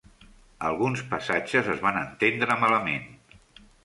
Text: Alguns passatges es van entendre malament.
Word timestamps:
Alguns 0.69 1.03
passatges 1.11 1.69
es 1.73 1.83
van 1.83 1.99
entendre 1.99 2.57
malament. 2.65 3.05